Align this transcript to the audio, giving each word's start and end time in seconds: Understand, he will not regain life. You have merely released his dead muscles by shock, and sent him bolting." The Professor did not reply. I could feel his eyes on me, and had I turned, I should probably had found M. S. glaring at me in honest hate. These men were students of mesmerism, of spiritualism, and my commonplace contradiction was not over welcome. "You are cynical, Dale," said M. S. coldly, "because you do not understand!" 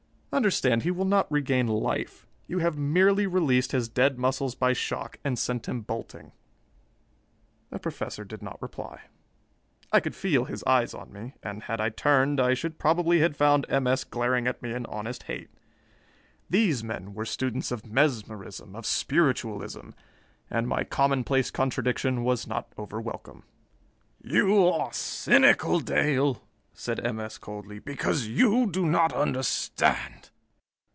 Understand, 0.33 0.83
he 0.83 0.91
will 0.91 1.03
not 1.03 1.29
regain 1.29 1.67
life. 1.67 2.25
You 2.47 2.59
have 2.59 2.77
merely 2.77 3.27
released 3.27 3.73
his 3.73 3.89
dead 3.89 4.17
muscles 4.17 4.55
by 4.55 4.71
shock, 4.71 5.19
and 5.25 5.37
sent 5.37 5.67
him 5.67 5.81
bolting." 5.81 6.31
The 7.69 7.79
Professor 7.79 8.23
did 8.23 8.41
not 8.41 8.59
reply. 8.61 9.01
I 9.91 9.99
could 9.99 10.15
feel 10.15 10.45
his 10.45 10.63
eyes 10.63 10.93
on 10.93 11.11
me, 11.11 11.33
and 11.43 11.63
had 11.63 11.81
I 11.81 11.89
turned, 11.89 12.39
I 12.39 12.53
should 12.53 12.79
probably 12.79 13.19
had 13.19 13.35
found 13.35 13.65
M. 13.67 13.87
S. 13.87 14.05
glaring 14.05 14.47
at 14.47 14.61
me 14.63 14.71
in 14.73 14.85
honest 14.85 15.23
hate. 15.23 15.49
These 16.49 16.81
men 16.81 17.13
were 17.13 17.25
students 17.25 17.69
of 17.69 17.85
mesmerism, 17.85 18.73
of 18.73 18.85
spiritualism, 18.85 19.89
and 20.49 20.65
my 20.65 20.85
commonplace 20.85 21.51
contradiction 21.51 22.23
was 22.23 22.47
not 22.47 22.71
over 22.77 23.01
welcome. 23.01 23.43
"You 24.23 24.65
are 24.69 24.93
cynical, 24.93 25.81
Dale," 25.81 26.41
said 26.73 27.05
M. 27.05 27.19
S. 27.19 27.37
coldly, 27.37 27.79
"because 27.79 28.27
you 28.27 28.65
do 28.71 28.85
not 28.85 29.11
understand!" 29.11 30.29